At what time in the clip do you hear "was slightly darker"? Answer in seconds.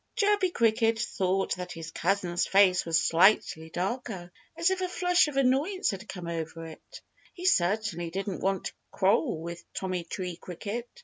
2.87-4.31